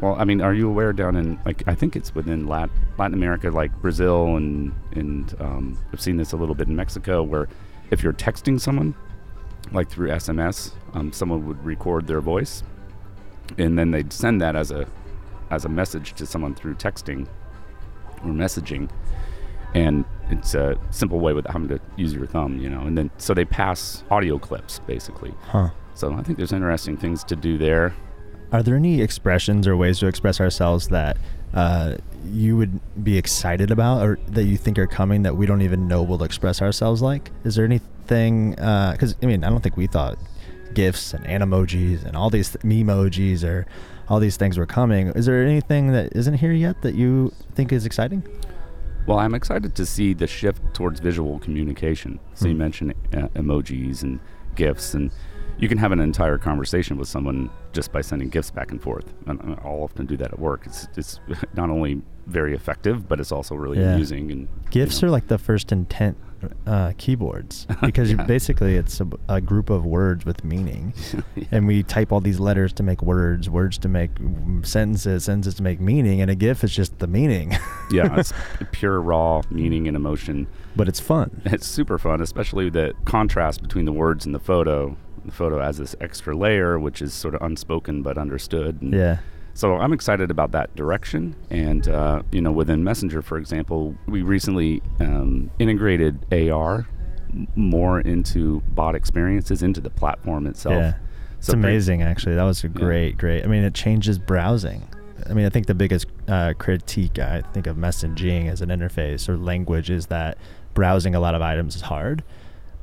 [0.00, 3.14] Well, I mean, are you aware down in like I think it's within Lat- Latin
[3.14, 7.48] America, like Brazil, and and um, I've seen this a little bit in Mexico, where
[7.90, 8.94] if you're texting someone,
[9.72, 12.64] like through SMS, um, someone would record their voice,
[13.56, 14.86] and then they'd send that as a
[15.50, 17.28] as a message to someone through texting
[18.24, 18.90] or messaging,
[19.74, 22.80] and it's a simple way without having to use your thumb, you know.
[22.80, 25.34] And then so they pass audio clips basically.
[25.42, 25.70] Huh.
[25.94, 27.94] So I think there's interesting things to do there.
[28.54, 31.16] Are there any expressions or ways to express ourselves that
[31.54, 35.62] uh, you would be excited about or that you think are coming that we don't
[35.62, 37.32] even know we'll express ourselves like?
[37.42, 38.50] Is there anything?
[38.52, 40.18] Because, I mean, I don't think we thought
[40.72, 43.66] GIFs and animojis and all these th- memojis or
[44.08, 45.08] all these things were coming.
[45.08, 48.22] Is there anything that isn't here yet that you think is exciting?
[49.08, 52.20] Well, I'm excited to see the shift towards visual communication.
[52.34, 52.58] So you Hmm.
[52.58, 54.20] mentioned uh, emojis and
[54.54, 55.10] GIFs, and
[55.58, 59.12] you can have an entire conversation with someone just by sending gifts back and forth.
[59.26, 60.62] And I'll often do that at work.
[60.66, 61.20] It's it's
[61.54, 63.92] not only very effective, but it's also really Yeah.
[63.94, 64.30] amusing.
[64.32, 66.16] And GIFs you are like the first intent
[66.66, 68.22] uh, keyboards because Yeah.
[68.24, 70.92] basically it's a, a group of words with meaning.
[71.50, 74.10] and we type all these letters to make words, words to make
[74.62, 77.52] sentences, sentences to make meaning, and a GIF is just the meaning.
[77.90, 78.32] yeah, it's
[78.72, 80.46] pure raw meaning and emotion.
[80.76, 81.42] but it's fun.
[81.46, 84.96] It's super fun, especially the contrast between the words and the photo.
[85.24, 88.82] The photo has this extra layer, which is sort of unspoken but understood.
[88.82, 89.18] And Yeah.
[89.54, 91.36] So I'm excited about that direction.
[91.48, 96.86] And, uh, you know, within Messenger, for example, we recently um, integrated AR
[97.54, 100.74] more into bot experiences, into the platform itself.
[100.74, 100.94] Yeah.
[101.38, 102.34] It's So pre- amazing, actually.
[102.34, 103.44] That was a great, great.
[103.44, 104.88] I mean, it changes browsing.
[105.28, 109.28] I mean, I think the biggest uh, critique I think of messaging as an interface
[109.28, 110.36] or language is that
[110.74, 112.24] browsing a lot of items is hard.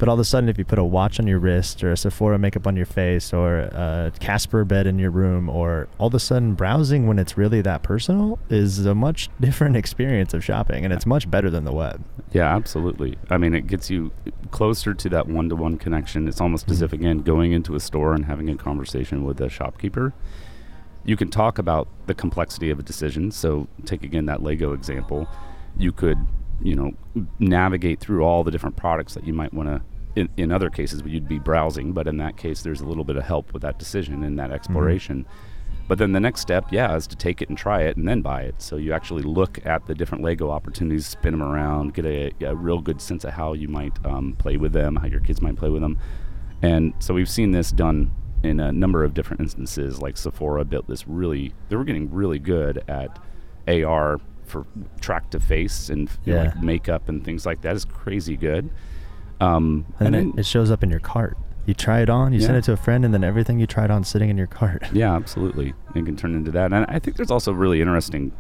[0.02, 1.96] But all of a sudden, if you put a watch on your wrist or a
[1.96, 6.16] Sephora makeup on your face or a Casper bed in your room, or all of
[6.16, 10.84] a sudden browsing when it's really that personal is a much different experience of shopping,
[10.84, 12.04] and it's much better than the web.
[12.32, 13.16] Yeah, absolutely.
[13.30, 14.12] I mean, it gets you
[14.50, 16.28] closer to that one to one connection.
[16.28, 16.86] It's almost as Mhm.
[16.86, 20.14] if, again, going into a store and having a conversation with a shopkeeper.
[21.06, 23.30] You can talk about the complexity of a decision.
[23.30, 25.28] So, take again that Lego example.
[25.78, 26.18] You could,
[26.60, 26.94] you know,
[27.38, 29.82] navigate through all the different products that you might want to.
[30.16, 33.16] In, in other cases, you'd be browsing, but in that case, there's a little bit
[33.16, 35.26] of help with that decision and that exploration.
[35.88, 38.22] But then the next step, yeah, is to take it and try it and then
[38.22, 38.62] buy it.
[38.62, 42.56] So you actually look at the different Lego opportunities, spin them around, get a, a
[42.56, 45.56] real good sense of how you might um, play with them, how your kids might
[45.58, 45.98] play with them.
[46.62, 48.12] And so we've seen this done
[48.44, 50.02] in a number of different instances.
[50.02, 53.20] Like Sephora built this really, they were getting really good at
[53.68, 54.66] AR for
[55.00, 56.44] track to face and Yeah.
[56.44, 58.70] like makeup and things like that is crazy good.
[59.42, 61.38] Um, And, and, then then, it shows up in your cart.
[61.66, 63.92] You try it on, you send it to a friend, and then everything you tried
[63.92, 64.84] on sitting in your cart.
[64.94, 65.74] Yeah, absolutely.
[65.96, 66.74] It can turn into that.
[66.74, 68.32] And I think there's also really interesting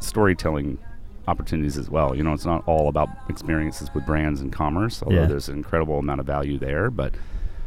[0.00, 0.78] storytelling
[1.26, 2.14] opportunities as well.
[2.16, 5.26] You know, it's not all about experiences with brands and commerce, although Yeah.
[5.26, 7.14] there's an incredible amount of value there, but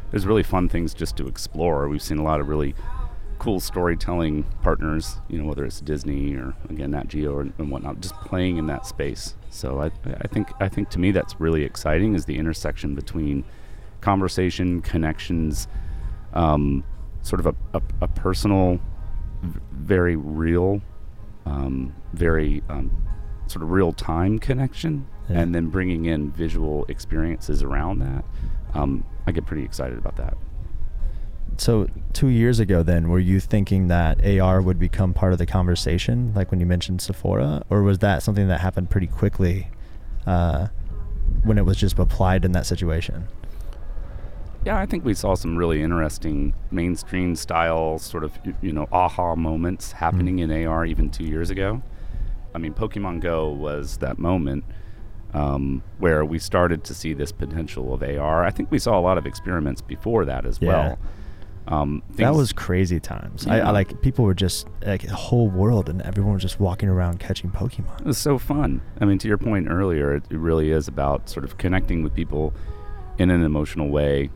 [0.10, 1.88] there's really fun things just to explore.
[1.88, 2.74] We've seen a lot of really
[3.41, 7.99] cool storytelling partners, you know, whether it's Disney or again Nat Geo or, and whatnot,
[7.99, 9.36] just playing in that space.
[9.49, 13.43] So I, I think I think to me that's really exciting is the intersection between
[13.99, 15.67] conversation, connections,
[16.36, 16.84] um,
[17.23, 18.80] sort of a, a, a personal
[19.71, 20.80] very real,
[21.47, 22.91] um, very um,
[23.47, 25.39] sort of real time connection, Yeah.
[25.39, 28.23] and then bringing in visual experiences around that.
[28.75, 30.38] Um, I get pretty excited about that.
[31.58, 35.46] So two years ago, then, were you thinking that AR would become part of the
[35.46, 39.70] conversation, like when you mentioned Sephora, or was that something that happened pretty quickly
[40.26, 40.68] uh,
[41.44, 43.28] when it was just applied in that situation?
[44.66, 49.36] Yeah, I think we saw some really interesting mainstream style sort of you know aha
[49.36, 51.82] moments happening in AR even two years ago.
[52.54, 54.64] I mean, Pokemon Go was that moment
[55.34, 58.44] um, where we started to see this potential of AR.
[58.46, 60.68] I think we saw a lot of experiments before that as Yeah.
[60.68, 61.00] well.
[61.72, 63.48] Um, That was crazy times.
[63.48, 63.70] I, Yeah.
[63.70, 67.20] I like people were just like the whole world, and everyone was just walking around
[67.20, 68.02] catching Pokemon.
[68.02, 68.82] It was so fun.
[69.00, 72.14] I mean, to your point earlier, it, it really is about sort of connecting with
[72.14, 72.54] people
[73.18, 74.30] in an emotional way,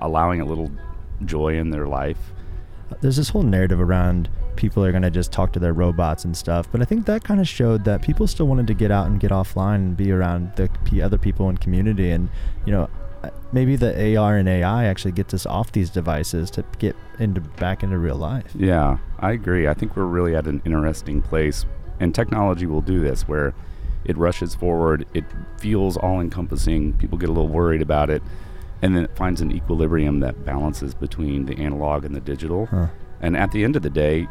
[0.00, 0.70] allowing a little
[1.24, 2.18] joy in their life.
[3.00, 6.36] There's this whole narrative around people are going to just talk to their robots and
[6.36, 9.06] stuff, but I think that kind of showed that people still wanted to get out
[9.08, 12.10] and get offline and be around the other people in community.
[12.10, 12.28] And
[12.64, 12.88] you know,
[13.52, 17.82] maybe the AR and AI actually gets us off these devices to get into back
[17.82, 18.52] into real life.
[18.54, 19.68] Yeah, I agree.
[19.68, 21.66] I think we're really at an interesting place,
[22.00, 23.54] and technology will do this where
[24.04, 25.24] it rushes forward, it
[25.58, 28.22] feels all encompassing, people get a little worried about it,
[28.82, 32.66] and then it finds an equilibrium that balances between the analog and the digital.
[32.66, 32.88] Huh.
[33.20, 34.28] And at the end of the day,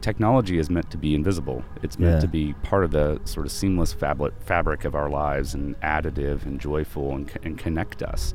[0.00, 1.64] technology is meant to be invisible.
[1.82, 2.20] It's meant Yeah.
[2.20, 6.44] to be part of the sort of seamless fabric fabric of our lives and additive
[6.44, 8.34] and joyful and, and connect us.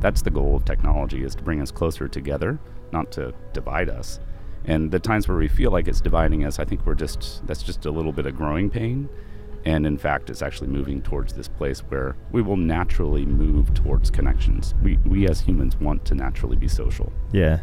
[0.00, 2.58] That's the goal of technology is to bring us closer together,
[2.92, 4.20] not to divide us.
[4.64, 7.62] And the times where we feel like it's dividing us, I think we're just that's
[7.62, 9.08] just a little bit of growing pain.
[9.64, 14.10] And in fact, it's actually moving towards this place where we will naturally move towards
[14.12, 14.74] connections.
[14.80, 17.12] We, we as humans want to naturally be social.
[17.32, 17.60] Yeah.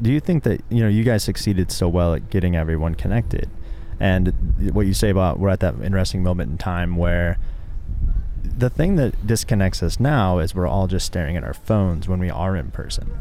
[0.00, 3.50] Do you think that you know you guys succeeded so well at getting everyone connected,
[3.98, 4.32] and
[4.72, 7.38] what you say about we're at that interesting moment in time where
[8.42, 12.18] the thing that disconnects us now is we're all just staring at our phones when
[12.18, 13.18] we are in person.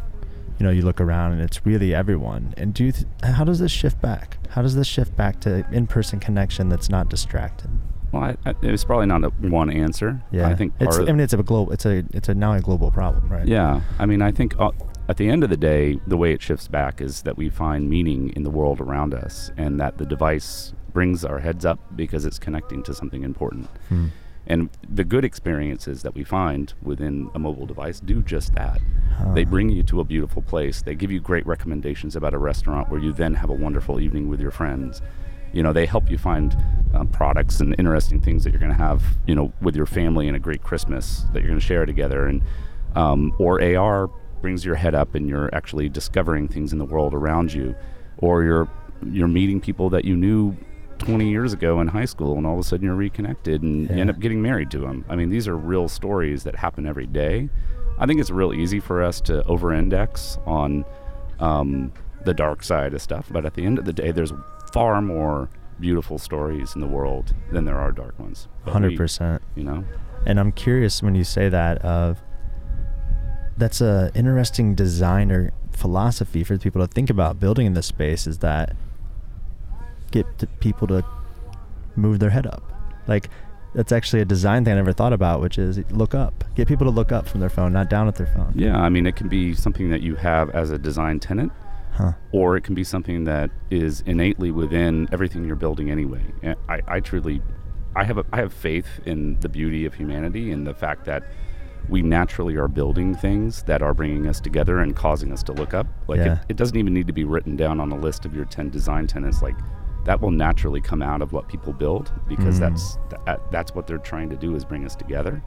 [0.60, 2.54] You know, you look around and it's really everyone.
[2.58, 4.38] And do you th- how does this shift back?
[4.50, 7.70] How does this shift back to in-person connection that's not distracted?
[8.12, 10.22] Well, I, I, it's probably not a one answer.
[10.32, 10.98] Yeah, I think part it's.
[10.98, 11.72] I mean, it's a global.
[11.72, 12.04] It's a.
[12.12, 13.48] It's a now a global problem, right?
[13.48, 14.72] Yeah, I mean, I think uh,
[15.10, 17.90] at the end of the day, the way it shifts back is that we find
[17.90, 22.26] meaning in the world around us, and that the device brings our heads up because
[22.26, 23.66] it's connecting to something important.
[23.90, 24.10] Hmm.
[24.46, 28.80] And the good experiences that we find within a mobile device do just that.
[29.34, 30.82] They bring you to a beautiful place.
[30.84, 34.30] They give you great recommendations about a restaurant where you then have a wonderful evening
[34.30, 35.02] with your friends.
[35.54, 36.56] You know, they help you find
[36.94, 40.28] uh, products and interesting things that you're going to have, you know, with your family
[40.28, 42.28] and a great Christmas that you're going to share together.
[42.28, 42.44] And
[42.96, 44.10] um, or AR
[44.42, 47.76] brings your head up and you're actually discovering things in the world around you,
[48.18, 48.70] or you're
[49.06, 50.56] you're meeting people that you knew
[51.00, 53.96] 20 years ago in high school, and all of a sudden you're reconnected and you
[53.96, 55.06] end up getting married to them.
[55.08, 57.50] I mean, these are real stories that happen every day.
[57.98, 60.86] I think it's real easy for us to over-index on
[61.40, 61.92] um,
[62.26, 64.34] the dark side of stuff, but at the end of the day, there's
[64.72, 65.50] far more
[65.80, 68.48] beautiful stories in the world than there are dark ones.
[68.66, 69.42] Hundred percent.
[69.56, 69.86] You know.
[70.26, 72.22] And I'm curious when you say that of
[73.60, 78.26] that's a interesting design or philosophy for people to think about building in this space
[78.28, 78.76] is that
[80.12, 80.26] get
[80.60, 81.06] people to
[81.96, 82.64] move their head up.
[83.08, 83.30] Like
[83.76, 86.44] that's actually a design thing I never thought about, which is look up.
[86.56, 88.54] Get people to look up from their phone, not down at their phone.
[88.56, 91.52] Yeah, I mean, it can be something that you have as a design tenant,
[91.92, 92.14] Huh.
[92.32, 96.22] or it can be something that is innately within everything you're building anyway.
[96.68, 97.42] I, I truly,
[97.96, 101.24] I have a, I have faith in the beauty of humanity and the fact that
[101.90, 105.74] we naturally are building things that are bringing us together and causing us to look
[105.74, 105.88] up.
[106.08, 106.34] Like Yeah.
[106.34, 108.70] it, it doesn't even need to be written down on a list of your 10
[108.70, 109.42] design tenants.
[109.42, 109.56] Like
[110.06, 112.60] that will naturally come out of what people build because Mm.
[112.60, 115.42] that's that, that's what they're trying to do is bring us together.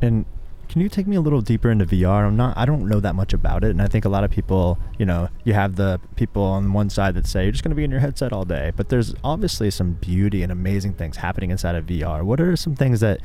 [0.00, 0.24] And
[0.68, 2.26] can you take me a little deeper into VR?
[2.26, 4.30] I'm not I don't know that much about it and I think a lot of
[4.30, 7.70] people, you know, you have the people on one side that say you're just going
[7.70, 11.16] to be in your headset all day, but there's obviously some beauty and amazing things
[11.18, 12.22] happening inside of VR.
[12.22, 13.20] What are some things that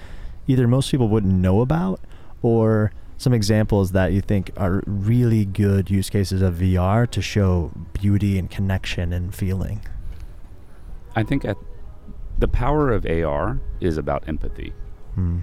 [0.47, 1.99] either most people wouldn't know about
[2.41, 7.71] or some examples that you think are really good use cases of VR to show
[7.93, 9.81] beauty and connection and feeling?
[11.15, 11.57] I think at
[12.37, 14.73] the power of AR is about empathy.
[15.15, 15.39] Hmm.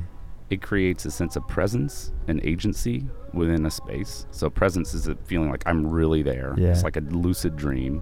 [0.48, 4.26] It creates a sense of presence and agency within a space.
[4.30, 6.54] So presence is a feeling like I'm really there.
[6.56, 6.68] Yeah.
[6.68, 8.00] It's like a lucid dream,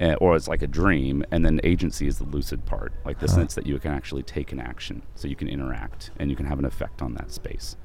[0.00, 3.26] uh, or it's like a dream, and then agency is the lucid part, like the
[3.26, 3.34] Huh.
[3.34, 6.46] sense that you can actually take an action, so you can interact and you can
[6.46, 7.76] have an effect on that space.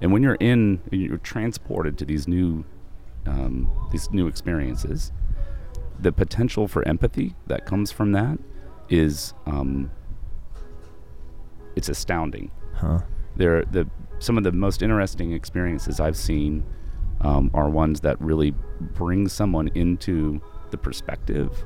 [0.00, 2.64] And when you're in, you're transported to these new,
[3.26, 5.12] um, these new experiences.
[5.98, 8.38] the potential for empathy that comes from that
[8.88, 9.90] is um,
[11.76, 12.50] it's astounding.
[12.74, 13.00] Huh.
[13.36, 13.88] There, the
[14.18, 16.64] some of the most interesting experiences I've seen
[17.22, 20.40] um, are ones that really bring someone into
[20.70, 21.64] the perspective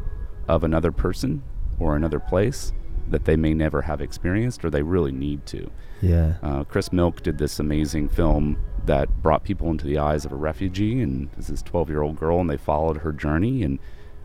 [0.48, 1.42] of another person
[1.78, 2.72] or another place
[3.08, 5.70] that they may never have experienced or they really need to.
[6.00, 6.34] Yeah.
[6.42, 10.36] Uh, Chris Milk did this amazing film that brought people into the eyes of a
[10.36, 13.62] refugee, and this is 12 year old girl, and they followed her journey.
[13.62, 13.78] And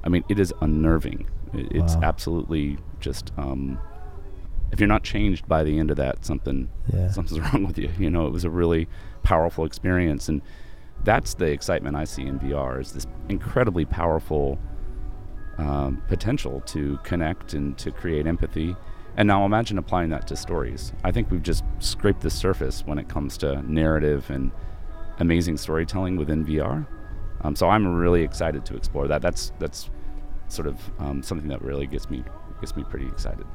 [0.04, 1.28] I mean, it is unnerving.
[1.54, 2.02] It's Wow.
[2.04, 3.32] absolutely just.
[3.38, 3.80] Um,
[4.72, 7.10] if you're not changed by the end of that, something Yeah.
[7.10, 7.90] something's wrong with you.
[7.98, 8.88] You know, it was a really
[9.24, 10.42] powerful experience, and
[11.04, 14.60] that's the excitement I see in VR is this incredibly powerful
[15.60, 18.76] um, potential to connect and to create empathy.
[19.18, 20.94] And now imagine applying that to stories.
[21.04, 24.52] I think we've just scraped the surface when it comes to narrative and
[25.20, 26.88] amazing storytelling within VR.
[27.42, 29.22] Um, so I'm really excited to explore that.
[29.22, 29.90] That's that's
[30.48, 32.24] sort of um, something that really gets me
[32.60, 33.46] gets me pretty excited.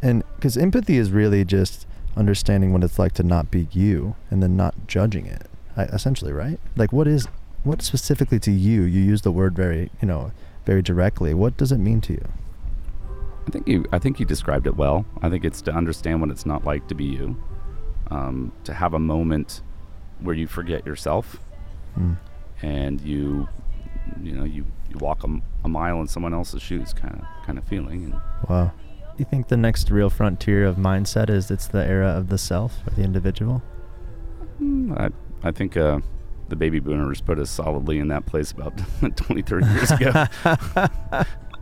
[0.00, 1.86] And because empathy is really just
[2.16, 6.58] understanding what it's like to not be you and then not judging it, essentially, right?
[6.76, 7.28] Like, what is,
[7.62, 8.82] what specifically to you?
[8.82, 10.32] You use the word very, you know,
[10.64, 11.34] very directly.
[11.34, 12.28] What does it mean to you?
[13.46, 15.04] I think you I think you described it well.
[15.20, 17.36] I think it's to understand what it's not like to be you,
[18.10, 19.62] um, to have a moment
[20.20, 21.38] where you forget yourself
[21.98, 22.16] Mm.
[22.62, 23.48] and you
[24.22, 25.24] you know you, you walk
[25.64, 28.14] a mile in someone else's shoes kind of kind of feeling and
[28.48, 28.72] Wow.
[29.14, 32.38] Do you think the next real frontier of mindset is it's the era of the
[32.38, 33.62] self or the individual?
[34.58, 35.10] mm, I
[35.46, 36.00] I think uh,
[36.52, 38.76] the baby boomers put us solidly in that place about
[39.16, 40.12] 20 30 years ago.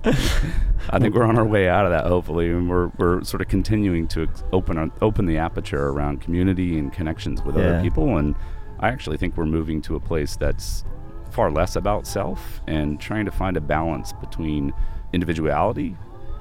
[0.03, 3.47] I think we're on our way out of that hopefully and we're we're sort of
[3.47, 7.63] continuing to open our, open the aperture around community and connections with Yeah.
[7.67, 8.35] other people and
[8.81, 10.85] I actually think we're moving to a place that's
[11.31, 14.73] far less about self and trying to find a balance between
[15.13, 15.97] individuality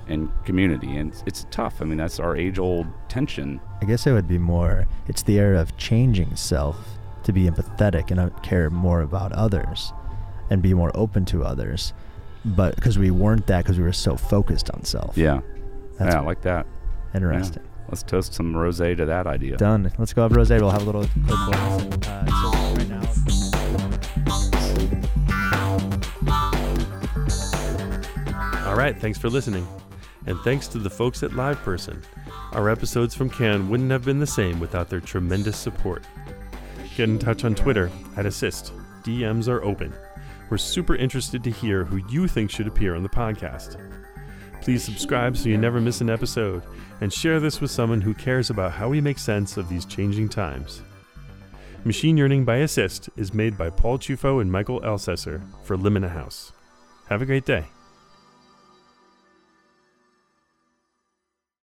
[0.08, 1.82] and community and it's, it's tough.
[1.82, 3.60] I mean that's our age old tension.
[3.82, 6.97] I guess it would be more, it's the era of changing self
[7.30, 9.93] to be empathetic and uh, care more about others
[10.49, 11.93] and be more open to others.
[12.43, 15.15] But because we weren't that, because we were so focused on self.
[15.15, 15.41] Yeah.
[15.99, 16.65] That's yeah, I like that.
[17.13, 17.61] interesting.
[17.88, 19.57] Let's toast some rosé to that idea.
[19.57, 19.91] Done.
[19.99, 20.49] Let's go have rose.
[20.49, 21.53] We'll have a little quick one.
[21.53, 23.01] Uh, so right now.
[28.67, 29.67] All right, thanks for listening.
[30.25, 32.03] And thanks to the folks at LivePerson.
[32.53, 36.03] Our episodes from Cannes wouldn't have been the same without their tremendous support.
[37.00, 38.74] Get in touch on Twitter at Assist.
[39.04, 39.93] DMs are open.
[40.50, 43.80] We're super interested to hear who you think should appear on the podcast.
[44.62, 46.62] Please subscribe so you never miss an episode,
[47.00, 50.28] and share this with someone who cares about how we make sense of these changing
[50.28, 50.82] times.
[51.86, 56.52] Machine Yearning by Assist is made by Paul Chufo and Michael Elsesser for Limina House.
[57.08, 57.68] Have a great day.